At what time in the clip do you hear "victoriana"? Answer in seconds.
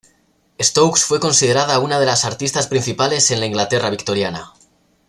3.91-4.51